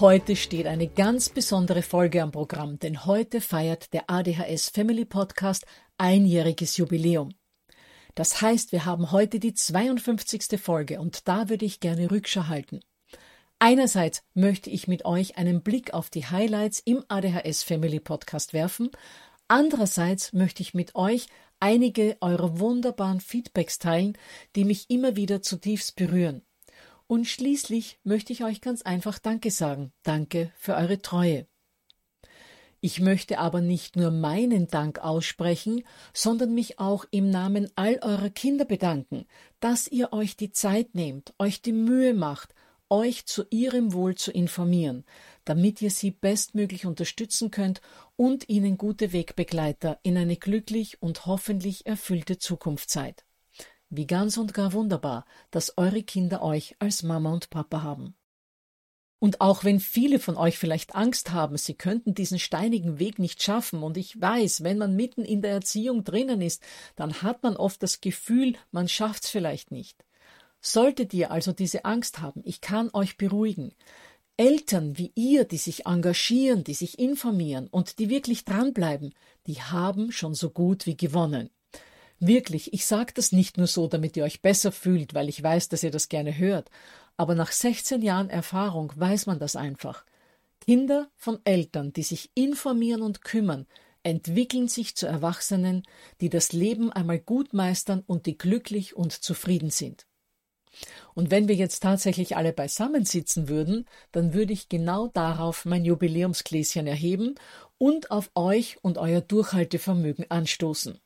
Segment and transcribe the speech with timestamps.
[0.00, 5.66] Heute steht eine ganz besondere Folge am Programm, denn heute feiert der ADHS Family Podcast
[5.98, 7.34] einjähriges Jubiläum.
[8.14, 10.58] Das heißt, wir haben heute die 52.
[10.58, 12.80] Folge und da würde ich gerne Rückschau halten.
[13.58, 18.90] Einerseits möchte ich mit euch einen Blick auf die Highlights im ADHS Family Podcast werfen,
[19.46, 21.26] andererseits möchte ich mit euch
[21.60, 24.16] einige eurer wunderbaren Feedbacks teilen,
[24.56, 26.42] die mich immer wieder zutiefst berühren.
[27.06, 29.92] Und schließlich möchte ich euch ganz einfach Danke sagen.
[30.02, 31.46] Danke für eure Treue.
[32.84, 38.28] Ich möchte aber nicht nur meinen Dank aussprechen, sondern mich auch im Namen all eurer
[38.28, 39.26] Kinder bedanken,
[39.60, 42.54] dass ihr euch die Zeit nehmt, euch die Mühe macht,
[42.90, 45.04] euch zu ihrem Wohl zu informieren,
[45.44, 47.80] damit ihr sie bestmöglich unterstützen könnt
[48.16, 53.24] und ihnen gute Wegbegleiter in eine glücklich und hoffentlich erfüllte Zukunft seid.
[53.94, 58.14] Wie ganz und gar wunderbar, dass eure Kinder euch als Mama und Papa haben.
[59.18, 63.42] Und auch wenn viele von euch vielleicht Angst haben, sie könnten diesen steinigen Weg nicht
[63.42, 66.62] schaffen, und ich weiß, wenn man mitten in der Erziehung drinnen ist,
[66.96, 70.06] dann hat man oft das Gefühl, man schafft's vielleicht nicht.
[70.62, 73.74] Solltet ihr also diese Angst haben, ich kann euch beruhigen.
[74.38, 79.12] Eltern wie ihr, die sich engagieren, die sich informieren und die wirklich dranbleiben,
[79.46, 81.50] die haben schon so gut wie gewonnen.
[82.24, 85.68] Wirklich, ich sage das nicht nur so, damit ihr euch besser fühlt, weil ich weiß,
[85.70, 86.70] dass ihr das gerne hört,
[87.16, 90.04] aber nach 16 Jahren Erfahrung weiß man das einfach.
[90.60, 93.66] Kinder von Eltern, die sich informieren und kümmern,
[94.04, 95.82] entwickeln sich zu Erwachsenen,
[96.20, 100.06] die das Leben einmal gut meistern und die glücklich und zufrieden sind.
[101.14, 105.84] Und wenn wir jetzt tatsächlich alle beisammen sitzen würden, dann würde ich genau darauf mein
[105.84, 107.34] Jubiläumsgläschen erheben
[107.78, 111.00] und auf euch und euer Durchhaltevermögen anstoßen.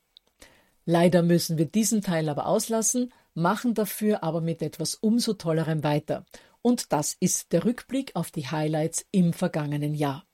[0.89, 6.25] Leider müssen wir diesen Teil aber auslassen, machen dafür aber mit etwas umso Tollerem weiter.
[6.63, 10.25] Und das ist der Rückblick auf die Highlights im vergangenen Jahr.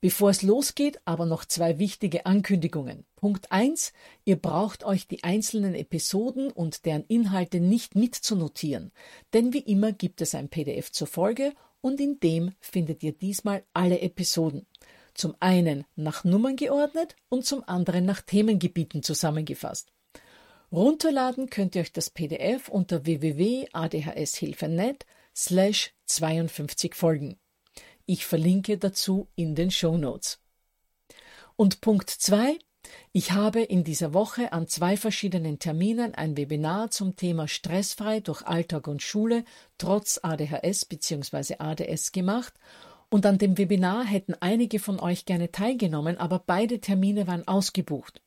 [0.00, 3.04] Bevor es losgeht, aber noch zwei wichtige Ankündigungen.
[3.16, 3.92] Punkt eins:
[4.24, 8.92] Ihr braucht euch die einzelnen Episoden und deren Inhalte nicht mitzunotieren,
[9.32, 13.64] denn wie immer gibt es ein PDF zur Folge und in dem findet ihr diesmal
[13.74, 14.66] alle Episoden
[15.14, 19.88] zum einen nach Nummern geordnet und zum anderen nach Themengebieten zusammengefasst.
[20.72, 25.04] Runterladen könnt ihr euch das PDF unter www.adhshilfe.net
[25.34, 27.38] slash 52 Folgen.
[28.06, 30.40] Ich verlinke dazu in den Show Notes.
[31.56, 32.58] Und Punkt 2.
[33.12, 38.42] Ich habe in dieser Woche an zwei verschiedenen Terminen ein Webinar zum Thema Stressfrei durch
[38.42, 39.44] Alltag und Schule
[39.78, 41.56] trotz ADHS bzw.
[41.58, 42.54] ADS gemacht
[43.12, 48.22] und an dem Webinar hätten einige von euch gerne teilgenommen, aber beide Termine waren ausgebucht.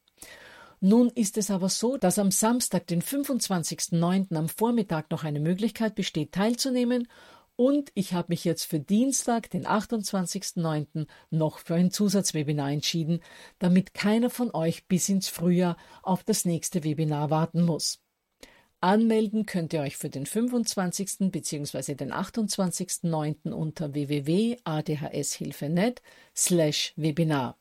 [0.79, 4.35] Nun ist es aber so, dass am Samstag, den 25.09.
[4.35, 7.07] am Vormittag noch eine Möglichkeit besteht, teilzunehmen
[7.55, 11.07] Und ich habe mich jetzt für Dienstag, den 28.09.
[11.31, 13.21] noch für ein Zusatzwebinar entschieden,
[13.57, 18.04] damit keiner von euch bis ins Frühjahr auf das nächste Webinar warten muss.
[18.81, 21.31] Anmelden könnt ihr euch für den 25.
[21.31, 21.95] bzw.
[21.95, 23.51] den 28.09.
[23.51, 26.01] unter www.adhshilfe.net
[26.35, 27.57] slash Webinar.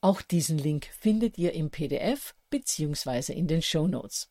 [0.00, 3.32] Auch diesen Link findet ihr im PDF bzw.
[3.32, 4.28] in den Show Notes.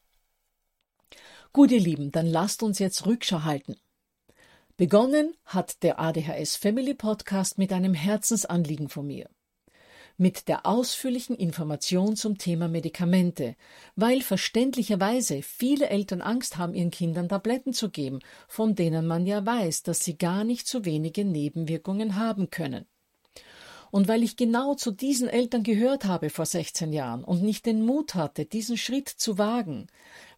[1.51, 3.75] Gut, ihr Lieben, dann lasst uns jetzt Rückschau halten.
[4.77, 9.29] Begonnen hat der ADHS Family Podcast mit einem Herzensanliegen von mir.
[10.21, 13.55] Mit der ausführlichen Information zum Thema Medikamente,
[13.95, 18.19] weil verständlicherweise viele Eltern Angst haben, ihren Kindern Tabletten zu geben,
[18.49, 22.85] von denen man ja weiß, dass sie gar nicht so wenige Nebenwirkungen haben können.
[23.91, 27.85] Und weil ich genau zu diesen Eltern gehört habe vor 16 Jahren und nicht den
[27.85, 29.87] Mut hatte, diesen Schritt zu wagen,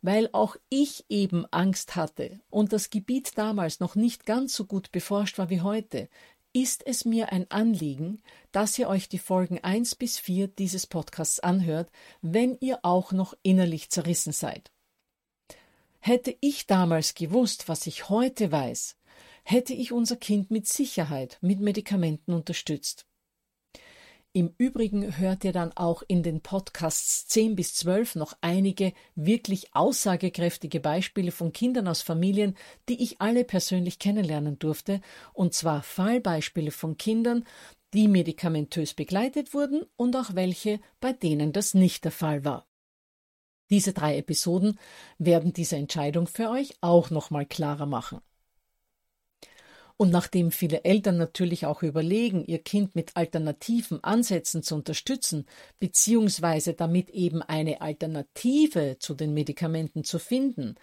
[0.04, 4.92] weil auch ich eben Angst hatte und das Gebiet damals noch nicht ganz so gut
[4.92, 6.08] beforscht war wie heute,
[6.54, 8.22] ist es mir ein Anliegen,
[8.52, 11.90] dass ihr euch die Folgen 1 bis 4 dieses Podcasts anhört,
[12.22, 14.72] wenn ihr auch noch innerlich zerrissen seid.
[16.00, 18.98] Hätte ich damals gewusst, was ich heute weiß,
[19.44, 23.06] hätte ich unser Kind mit Sicherheit mit Medikamenten unterstützt.
[24.34, 29.76] Im Übrigen hört ihr dann auch in den Podcasts 10 bis 12 noch einige wirklich
[29.76, 32.56] aussagekräftige Beispiele von Kindern aus Familien,
[32.88, 35.02] die ich alle persönlich kennenlernen durfte,
[35.34, 37.44] und zwar Fallbeispiele von Kindern,
[37.94, 42.70] die medikamentös begleitet wurden und auch welche, bei denen das nicht der Fall war.
[43.70, 44.80] Diese drei Episoden
[45.18, 48.22] werden diese Entscheidung für euch auch nochmal klarer machen.
[50.02, 55.46] Und nachdem viele Eltern natürlich auch überlegen, ihr Kind mit alternativen Ansätzen zu unterstützen,
[55.78, 60.74] beziehungsweise damit eben eine Alternative zu den Medikamenten zu finden,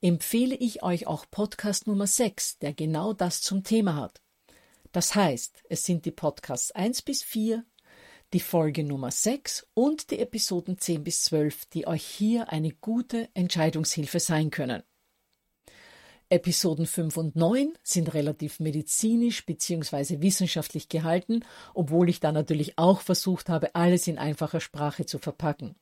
[0.00, 4.22] empfehle ich euch auch Podcast Nummer 6, der genau das zum Thema hat.
[4.92, 7.64] Das heißt, es sind die Podcasts 1 bis 4,
[8.32, 13.28] die Folge Nummer 6 und die Episoden 10 bis 12, die euch hier eine gute
[13.34, 14.84] Entscheidungshilfe sein können.
[16.30, 20.20] Episoden 5 und 9 sind relativ medizinisch bzw.
[20.20, 21.44] wissenschaftlich gehalten,
[21.74, 25.74] obwohl ich da natürlich auch versucht habe, alles in einfacher Sprache zu verpacken.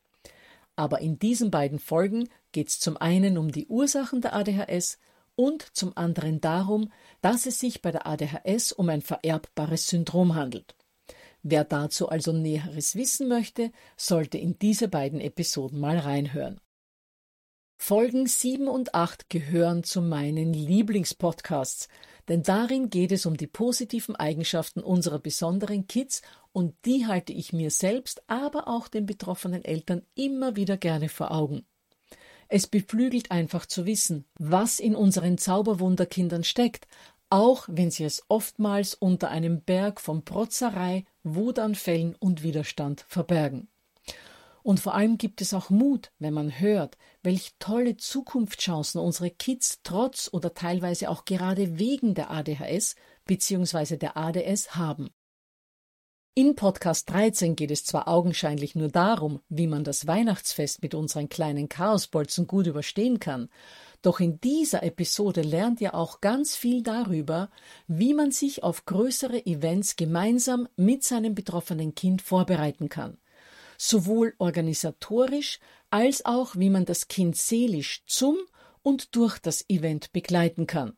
[0.77, 4.99] Aber in diesen beiden Folgen geht es zum einen um die Ursachen der ADHS
[5.35, 10.77] und zum anderen darum, dass es sich bei der ADHS um ein vererbbares Syndrom handelt.
[11.43, 16.61] Wer dazu also Näheres wissen möchte, sollte in diese beiden Episoden mal reinhören.
[17.79, 21.89] Folgen 7 und 8 gehören zu meinen Lieblingspodcasts,
[22.29, 27.53] denn darin geht es um die positiven Eigenschaften unserer besonderen Kids und die halte ich
[27.53, 31.65] mir selbst, aber auch den betroffenen Eltern immer wieder gerne vor Augen.
[32.49, 36.87] Es beflügelt einfach zu wissen, was in unseren Zauberwunderkindern steckt,
[37.29, 43.69] auch wenn sie es oftmals unter einem Berg von Protzerei, Wutanfällen und Widerstand verbergen.
[44.67, 49.79] Und vor allem gibt es auch Mut, wenn man hört, welch tolle Zukunftschancen unsere Kids
[49.85, 52.97] trotz oder teilweise auch gerade wegen der ADHS
[53.27, 53.97] bzw.
[53.97, 55.11] der ADS haben.
[56.35, 61.29] In Podcast 13 geht es zwar augenscheinlich nur darum, wie man das Weihnachtsfest mit unseren
[61.29, 63.49] kleinen Chaosbolzen gut überstehen kann,
[64.03, 67.51] doch in dieser Episode lernt ihr auch ganz viel darüber,
[67.87, 73.19] wie man sich auf größere Events gemeinsam mit seinem betroffenen Kind vorbereiten kann
[73.79, 75.59] sowohl organisatorisch
[75.91, 78.37] als auch wie man das Kind seelisch zum
[78.83, 80.97] und durch das Event begleiten kann.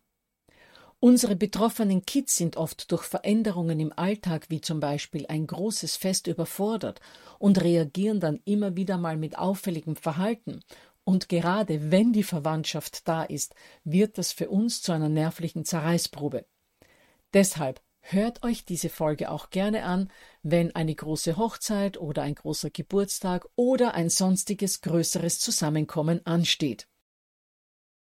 [1.00, 6.26] Unsere betroffenen Kids sind oft durch Veränderungen im Alltag wie zum Beispiel ein großes Fest
[6.26, 7.00] überfordert
[7.38, 10.60] und reagieren dann immer wieder mal mit auffälligem Verhalten.
[11.04, 13.54] Und gerade wenn die Verwandtschaft da ist,
[13.84, 16.44] wird das für uns zu einer nervlichen Zerreißprobe.
[17.32, 20.10] Deshalb Hört euch diese Folge auch gerne an,
[20.42, 26.88] wenn eine große Hochzeit oder ein großer Geburtstag oder ein sonstiges größeres Zusammenkommen ansteht.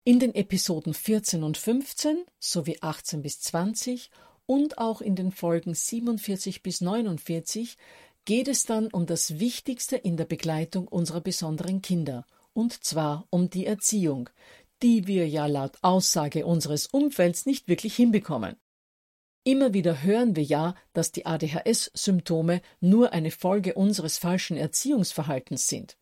[0.03, 4.09] In den Episoden 14 und 15 sowie 18 bis 20
[4.47, 7.77] und auch in den Folgen 47 bis 49
[8.25, 13.51] geht es dann um das Wichtigste in der Begleitung unserer besonderen Kinder, und zwar um
[13.51, 14.31] die Erziehung,
[14.81, 18.55] die wir ja laut Aussage unseres Umfelds nicht wirklich hinbekommen.
[19.43, 25.97] Immer wieder hören wir ja, dass die ADHS-Symptome nur eine Folge unseres falschen Erziehungsverhaltens sind.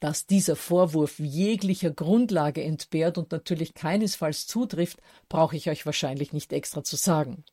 [0.00, 6.52] Dass dieser Vorwurf jeglicher Grundlage entbehrt und natürlich keinesfalls zutrifft, brauche ich euch wahrscheinlich nicht
[6.52, 7.44] extra zu sagen.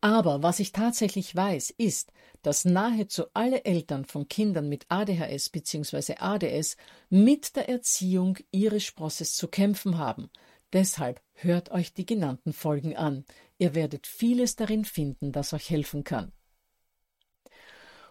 [0.00, 6.16] Aber was ich tatsächlich weiß, ist, dass nahezu alle Eltern von Kindern mit ADHS bzw.
[6.18, 6.76] ADS
[7.08, 10.30] mit der Erziehung ihres Sprosses zu kämpfen haben,
[10.76, 13.24] Deshalb hört euch die genannten Folgen an.
[13.56, 16.32] Ihr werdet vieles darin finden, das euch helfen kann.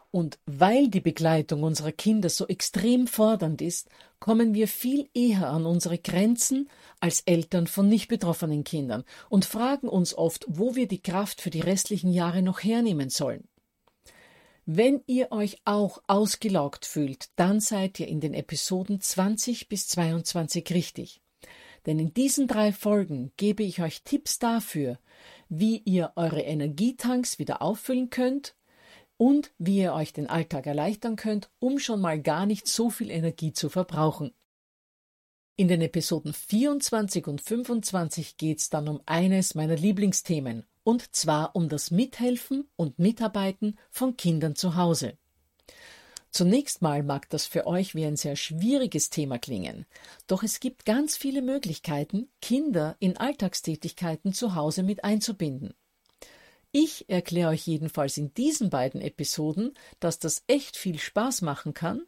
[0.10, 3.88] Und weil die Begleitung unserer Kinder so extrem fordernd ist,
[4.20, 6.68] kommen wir viel eher an unsere Grenzen
[7.00, 11.52] als Eltern von nicht betroffenen Kindern und fragen uns oft, wo wir die Kraft für
[11.52, 13.48] die restlichen Jahre noch hernehmen sollen.
[14.66, 20.72] Wenn ihr euch auch ausgelaugt fühlt, dann seid ihr in den Episoden 20 bis 22
[20.72, 21.22] richtig.
[21.86, 25.00] Denn in diesen drei Folgen gebe ich euch Tipps dafür,
[25.50, 28.56] wie ihr eure Energietanks wieder auffüllen könnt
[29.18, 33.12] und wie ihr euch den Alltag erleichtern könnt, um schon mal gar nicht so viel
[33.12, 34.34] Energie zu verbrauchen.
[35.58, 41.56] In den Episoden 24 und 25 geht es dann um eines meiner Lieblingsthemen, und zwar
[41.56, 45.18] um das Mithelfen und Mitarbeiten von Kindern zu Hause.
[46.36, 49.86] Zunächst mal mag das für euch wie ein sehr schwieriges Thema klingen,
[50.28, 55.74] doch es gibt ganz viele Möglichkeiten, Kinder in Alltagstätigkeiten zu Hause mit einzubinden.
[56.74, 62.02] Ich erkläre euch jedenfalls in diesen beiden Episoden, dass das echt viel Spaß machen kann,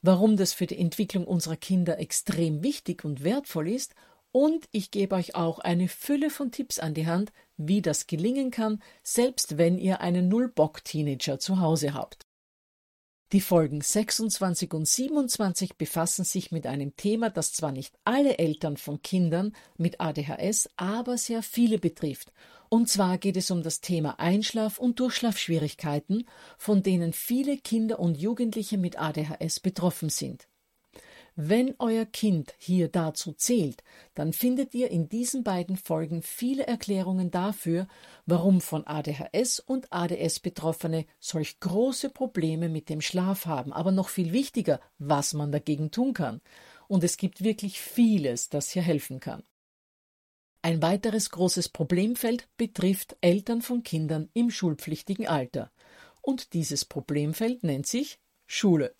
[0.00, 3.94] warum das für die Entwicklung unserer Kinder extrem wichtig und wertvoll ist,
[4.32, 8.50] und ich gebe euch auch eine Fülle von Tipps an die Hand, wie das gelingen
[8.50, 12.27] kann, selbst wenn ihr einen Null-Bock-Teenager zu Hause habt.
[13.32, 18.76] Die Folgen 26 und 27 befassen sich mit einem Thema, das zwar nicht alle Eltern
[18.76, 22.32] von Kindern mit ADHS, aber sehr viele betrifft
[22.68, 28.18] und zwar geht es um das Thema Einschlaf- und Durchschlafschwierigkeiten, von denen viele Kinder und
[28.18, 30.48] Jugendliche mit ADHS betroffen sind.
[31.40, 37.30] Wenn euer Kind hier dazu zählt, dann findet ihr in diesen beiden Folgen viele Erklärungen
[37.30, 37.86] dafür,
[38.26, 44.08] warum von ADHS und ADS Betroffene solch große Probleme mit dem Schlaf haben, aber noch
[44.08, 46.40] viel wichtiger, was man dagegen tun kann.
[46.88, 49.44] Und es gibt wirklich vieles, das hier helfen kann.
[50.62, 55.70] Ein weiteres großes Problemfeld betrifft Eltern von Kindern im schulpflichtigen Alter.
[56.20, 58.18] Und dieses Problemfeld nennt sich
[58.48, 58.92] Schule.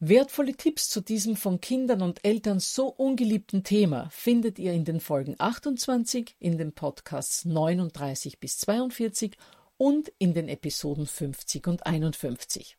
[0.00, 5.00] Wertvolle Tipps zu diesem von Kindern und Eltern so ungeliebten Thema findet ihr in den
[5.00, 9.36] Folgen 28, in den Podcasts 39 bis 42
[9.76, 12.78] und in den Episoden 50 und 51.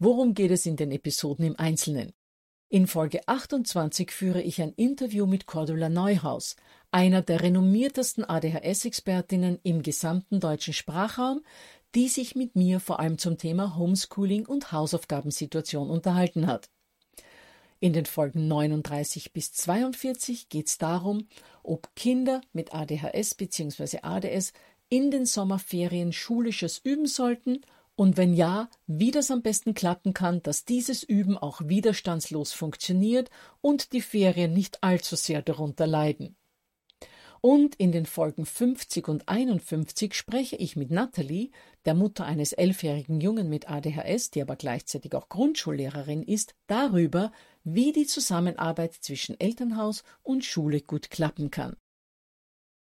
[0.00, 2.12] Worum geht es in den Episoden im Einzelnen?
[2.70, 6.56] In Folge 28 führe ich ein Interview mit Cordula Neuhaus,
[6.90, 11.44] einer der renommiertesten ADHS-Expertinnen im gesamten deutschen Sprachraum,
[11.94, 16.70] die sich mit mir vor allem zum Thema Homeschooling und Hausaufgabensituation unterhalten hat.
[17.80, 21.28] In den Folgen 39 bis 42 geht es darum,
[21.62, 23.98] ob Kinder mit ADHS bzw.
[24.02, 24.52] ADS
[24.88, 27.60] in den Sommerferien schulisches üben sollten
[27.96, 33.30] und wenn ja, wie das am besten klappen kann, dass dieses Üben auch widerstandslos funktioniert
[33.60, 36.36] und die Ferien nicht allzu sehr darunter leiden.
[37.44, 41.50] Und in den Folgen 50 und 51 spreche ich mit Natalie,
[41.84, 47.32] der Mutter eines elfjährigen Jungen mit ADHS, die aber gleichzeitig auch Grundschullehrerin ist, darüber,
[47.62, 51.76] wie die Zusammenarbeit zwischen Elternhaus und Schule gut klappen kann.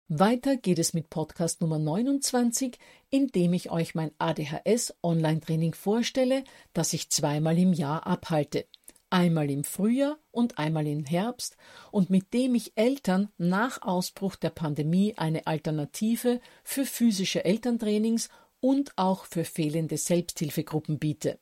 [0.08, 6.42] Weiter geht es mit Podcast Nummer 29, in dem ich euch mein ADHS Online-Training vorstelle,
[6.72, 8.66] das ich zweimal im Jahr abhalte.
[9.10, 11.56] Einmal im Frühjahr und einmal im Herbst
[11.90, 18.28] und mit dem ich Eltern nach Ausbruch der Pandemie eine Alternative für physische Elterntrainings
[18.60, 21.38] und auch für fehlende Selbsthilfegruppen biete.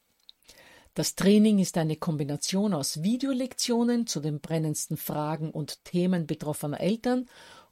[0.94, 7.28] Das Training ist eine Kombination aus Videolektionen zu den brennendsten Fragen und Themen betroffener Eltern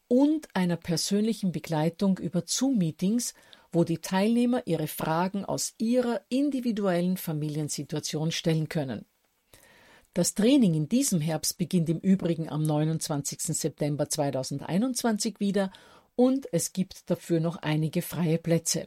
[0.09, 3.33] und einer persönlichen Begleitung über Zoom-Meetings,
[3.73, 9.07] wo die Teilnehmer ihre Fragen aus ihrer individuellen Familiensituation stellen können.
[10.15, 13.41] Das Training in diesem Herbst beginnt im Übrigen am 29.
[13.41, 15.73] September 2021 wieder
[16.15, 18.87] und es gibt dafür noch einige freie Plätze.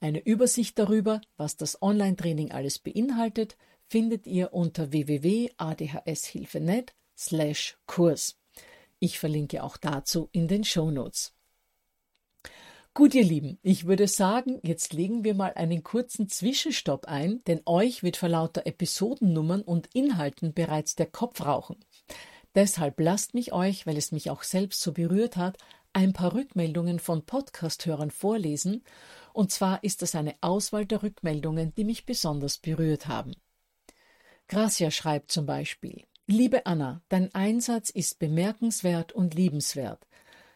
[0.00, 8.36] Eine Übersicht darüber, was das Online-Training alles beinhaltet, findet ihr unter www.adhshilfe.net slash Kurs.
[8.98, 11.32] Ich verlinke auch dazu in den Show Notes.
[12.92, 17.60] Gut, ihr Lieben, ich würde sagen, jetzt legen wir mal einen kurzen Zwischenstopp ein, denn
[17.64, 21.76] euch wird vor lauter Episodennummern und Inhalten bereits der Kopf rauchen.
[22.56, 25.56] Deshalb lasst mich euch, weil es mich auch selbst so berührt hat,
[25.92, 28.82] ein paar Rückmeldungen von Podcast-Hörern vorlesen,
[29.32, 33.36] und zwar ist das eine Auswahl der Rückmeldungen, die mich besonders berührt haben.
[34.48, 40.06] Gracia schreibt zum Beispiel Liebe Anna, dein Einsatz ist bemerkenswert und liebenswert.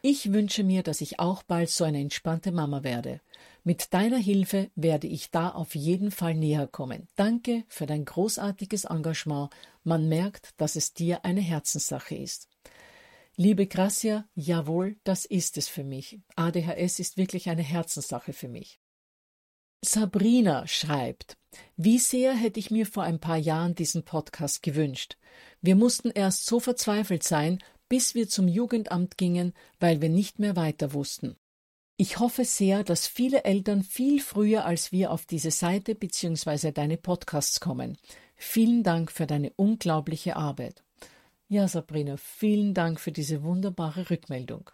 [0.07, 3.23] Ich wünsche mir, dass ich auch bald so eine entspannte Mama werde.
[3.63, 7.09] Mit deiner Hilfe werde ich da auf jeden Fall näher kommen.
[7.17, 9.49] Danke für dein großartiges Engagement.
[9.83, 12.51] Man merkt, dass es dir eine Herzenssache ist.
[13.37, 16.21] Liebe Gracia, jawohl, das ist es für mich.
[16.37, 18.81] ADHS ist wirklich eine Herzenssache für mich.
[19.83, 21.39] Sabrina schreibt,
[21.77, 25.17] wie sehr hätte ich mir vor ein paar Jahren diesen Podcast gewünscht.
[25.63, 30.57] Wir mussten erst so verzweifelt sein, bis wir zum Jugendamt gingen, weil wir nicht mehr
[30.57, 31.37] weiter wussten.
[31.97, 36.73] Ich hoffe sehr, dass viele Eltern viel früher als wir auf diese Seite bzw.
[36.73, 37.97] deine Podcasts kommen.
[38.35, 40.83] Vielen Dank für deine unglaubliche Arbeit.
[41.49, 44.71] Ja, Sabrina, vielen Dank für diese wunderbare Rückmeldung.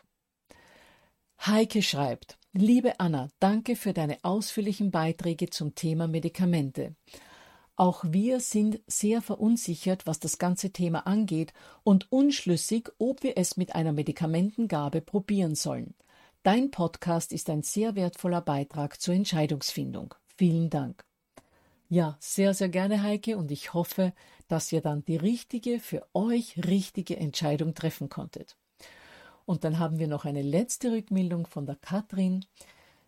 [1.45, 6.95] Heike schreibt, liebe Anna, danke für deine ausführlichen Beiträge zum Thema Medikamente.
[7.81, 13.57] Auch wir sind sehr verunsichert, was das ganze Thema angeht und unschlüssig, ob wir es
[13.57, 15.95] mit einer Medikamentengabe probieren sollen.
[16.43, 20.15] Dein Podcast ist ein sehr wertvoller Beitrag zur Entscheidungsfindung.
[20.37, 21.07] Vielen Dank.
[21.89, 24.13] Ja, sehr, sehr gerne, Heike, und ich hoffe,
[24.47, 28.59] dass ihr dann die richtige, für euch richtige Entscheidung treffen konntet.
[29.47, 32.45] Und dann haben wir noch eine letzte Rückmeldung von der Katrin.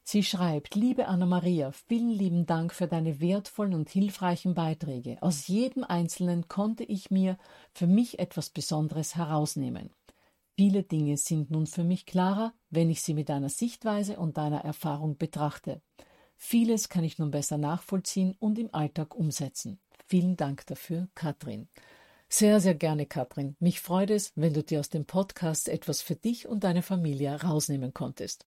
[0.04, 5.16] Sie schreibt, liebe Anna-Maria, vielen lieben Dank für deine wertvollen und hilfreichen Beiträge.
[5.22, 7.38] Aus jedem einzelnen konnte ich mir
[7.72, 9.90] für mich etwas Besonderes herausnehmen.
[10.56, 14.64] Viele Dinge sind nun für mich klarer, wenn ich sie mit deiner Sichtweise und deiner
[14.64, 15.80] Erfahrung betrachte.
[16.36, 19.78] Vieles kann ich nun besser nachvollziehen und im Alltag umsetzen.
[20.08, 21.68] Vielen Dank dafür, Katrin.
[22.28, 23.56] Sehr, sehr gerne, Katrin.
[23.60, 27.40] Mich freut es, wenn du dir aus dem Podcast etwas für dich und deine Familie
[27.40, 28.46] rausnehmen konntest.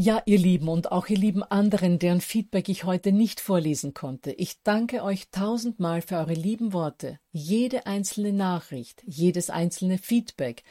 [0.00, 4.30] Ja, ihr Lieben und auch ihr lieben anderen, deren Feedback ich heute nicht vorlesen konnte,
[4.30, 10.62] ich danke euch tausendmal für eure lieben Worte, jede einzelne Nachricht, jedes einzelne Feedback,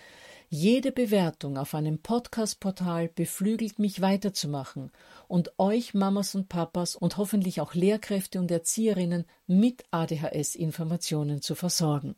[0.48, 4.94] jede Bewertung auf einem Podcast-Portal beflügelt mich weiterzumachen
[5.28, 12.16] und euch Mamas und Papas und hoffentlich auch Lehrkräfte und Erzieherinnen mit ADHS-Informationen zu versorgen.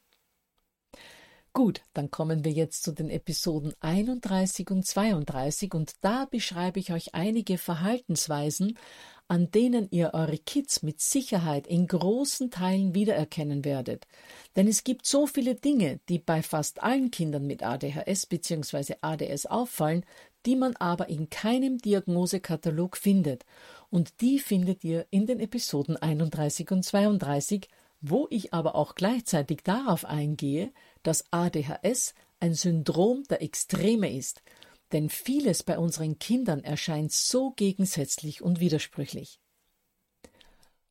[1.59, 6.93] Gut, dann kommen wir jetzt zu den Episoden 31 und 32 und da beschreibe ich
[6.93, 8.77] euch einige Verhaltensweisen,
[9.27, 14.07] an denen ihr eure Kids mit Sicherheit in großen Teilen wiedererkennen werdet.
[14.55, 18.93] Denn es gibt so viele Dinge, die bei fast allen Kindern mit ADHS bzw.
[19.01, 20.05] ADS auffallen,
[20.45, 23.43] die man aber in keinem Diagnosekatalog findet.
[23.89, 27.67] Und die findet ihr in den Episoden 31 und 32,
[27.99, 30.71] wo ich aber auch gleichzeitig darauf eingehe,
[31.03, 34.41] dass ADHS ein Syndrom der Extreme ist–
[34.91, 39.39] denn vieles bei unseren Kindern erscheint so gegensätzlich und widersprüchlich.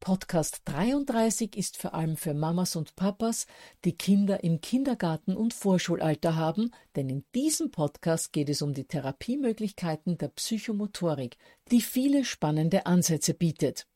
[0.01, 3.47] Podcast 33 ist vor allem für Mamas und Papas,
[3.85, 8.87] die Kinder im Kindergarten und Vorschulalter haben, denn in diesem Podcast geht es um die
[8.87, 11.37] Therapiemöglichkeiten der Psychomotorik,
[11.73, 13.89] die viele spannende Ansätze bietet.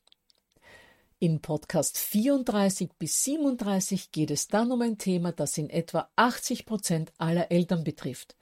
[1.22, 6.66] In Podcast 34 bis 37 geht es dann um ein Thema, das in etwa 80
[6.66, 8.34] Prozent aller Eltern betrifft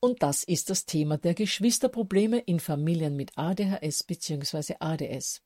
[0.00, 4.74] und das ist das Thema der Geschwisterprobleme in Familien mit ADHS bzw.
[4.80, 5.42] ADS.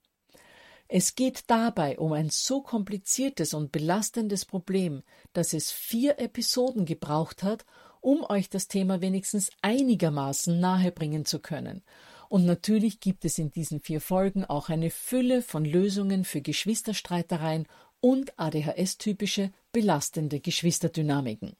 [0.88, 5.02] Es geht dabei um ein so kompliziertes und belastendes Problem,
[5.34, 7.66] dass es vier Episoden gebraucht hat,
[8.00, 11.82] um euch das Thema wenigstens einigermaßen nahebringen zu können.
[12.28, 17.66] Und natürlich gibt es in diesen vier Folgen auch eine Fülle von Lösungen für Geschwisterstreitereien
[18.00, 21.56] und ADHS-typische belastende Geschwisterdynamiken.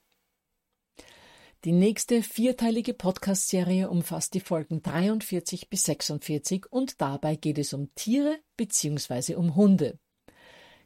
[1.65, 7.93] Die nächste vierteilige Podcast-Serie umfasst die Folgen 43 bis 46 und dabei geht es um
[7.97, 9.35] Tiere bzw.
[9.35, 9.99] um Hunde.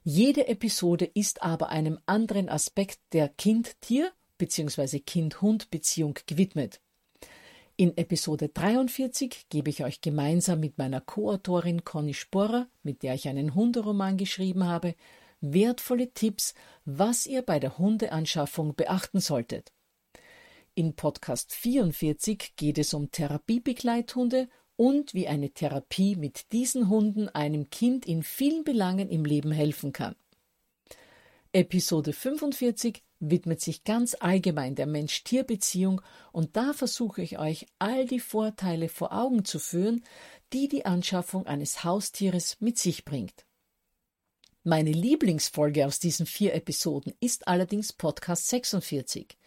[0.02, 5.00] Jede Episode ist aber einem anderen Aspekt der Kind-Tier bzw.
[5.00, 6.80] Kind-Hund-Beziehung gewidmet.
[7.82, 13.26] In Episode 43 gebe ich euch gemeinsam mit meiner Co-Autorin Conny Sporrer, mit der ich
[13.26, 14.94] einen Hunderoman geschrieben habe,
[15.40, 19.72] wertvolle Tipps, was ihr bei der Hundeanschaffung beachten solltet.
[20.76, 27.68] In Podcast 44 geht es um Therapiebegleithunde und wie eine Therapie mit diesen Hunden einem
[27.68, 30.14] Kind in vielen Belangen im Leben helfen kann.
[31.52, 38.20] Episode 45 widmet sich ganz allgemein der Mensch-Tier-Beziehung und da versuche ich euch all die
[38.20, 40.04] Vorteile vor Augen zu führen,
[40.52, 43.46] die die Anschaffung eines Haustieres mit sich bringt.
[44.64, 49.38] Meine Lieblingsfolge aus diesen vier Episoden ist allerdings Podcast 46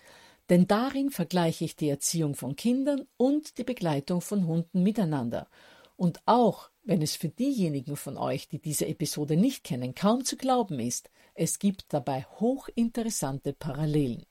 [0.49, 5.47] denn darin vergleiche ich die Erziehung von Kindern und die Begleitung von Hunden miteinander.
[5.95, 10.37] Und auch wenn es für diejenigen von euch, die diese Episode nicht kennen, kaum zu
[10.37, 14.25] glauben ist, es gibt dabei hochinteressante Parallelen.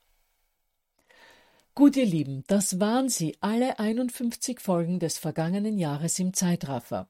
[1.75, 7.09] Gut, ihr Lieben, das waren sie, alle 51 Folgen des vergangenen Jahres im Zeitraffer.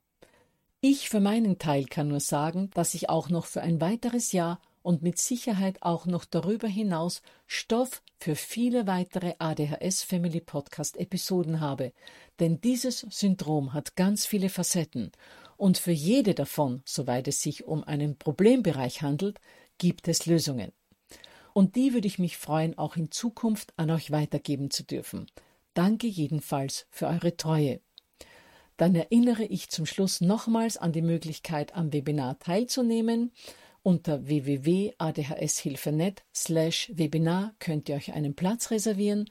[0.82, 4.60] Ich für meinen Teil kann nur sagen, dass ich auch noch für ein weiteres Jahr
[4.86, 11.60] und mit Sicherheit auch noch darüber hinaus Stoff für viele weitere ADHS Family Podcast Episoden
[11.60, 11.92] habe,
[12.40, 15.12] denn dieses Syndrom hat ganz viele Facetten
[15.58, 19.40] und für jede davon, soweit es sich um einen Problembereich handelt,
[19.80, 20.72] gibt es Lösungen.
[21.54, 25.26] Und die würde ich mich freuen, auch in Zukunft an euch weitergeben zu dürfen.
[25.74, 27.82] Danke jedenfalls für eure Treue.
[28.78, 33.32] Dann erinnere ich zum Schluss nochmals an die Möglichkeit, am Webinar teilzunehmen.
[33.86, 39.30] Unter www.adhshilfe.net slash Webinar könnt ihr euch einen Platz reservieren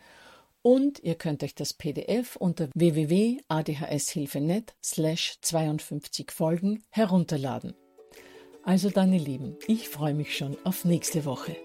[0.63, 7.75] und ihr könnt euch das PDF unter www.adhshilfe.net slash 52 Folgen herunterladen.
[8.63, 11.57] Also dann, ihr Lieben, ich freue mich schon auf nächste Woche.